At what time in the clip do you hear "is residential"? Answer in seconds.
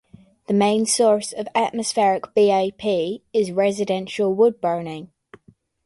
3.33-4.33